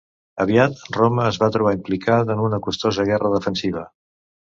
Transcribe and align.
Aviat 0.43 0.79
Roma 0.95 1.25
es 1.31 1.37
va 1.43 1.49
trobar 1.55 1.73
implicada 1.77 2.37
en 2.37 2.41
una 2.45 2.59
costosa 2.69 3.05
guerra 3.11 3.31
defensiva. 3.35 3.85